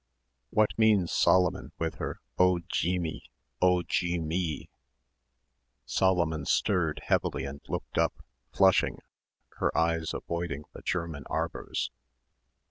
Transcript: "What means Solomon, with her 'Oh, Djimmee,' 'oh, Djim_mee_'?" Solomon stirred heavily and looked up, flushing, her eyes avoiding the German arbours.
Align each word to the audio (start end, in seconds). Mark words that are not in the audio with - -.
"What 0.49 0.71
means 0.79 1.11
Solomon, 1.11 1.73
with 1.77 1.97
her 1.99 2.21
'Oh, 2.39 2.57
Djimmee,' 2.67 3.29
'oh, 3.61 3.83
Djim_mee_'?" 3.83 4.67
Solomon 5.85 6.43
stirred 6.47 7.01
heavily 7.05 7.45
and 7.45 7.61
looked 7.69 7.99
up, 7.99 8.25
flushing, 8.51 9.03
her 9.57 9.77
eyes 9.77 10.15
avoiding 10.15 10.63
the 10.73 10.81
German 10.81 11.25
arbours. 11.29 11.91